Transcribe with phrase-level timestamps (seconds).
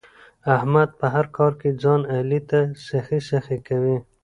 [0.55, 3.97] احمد په هر کار کې ځان علي ته سخی سخی کوي.